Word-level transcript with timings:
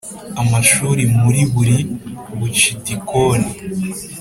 amashuri 0.41 1.03
muri 1.21 1.41
buri 1.53 1.77
bucidikoni 2.37 3.49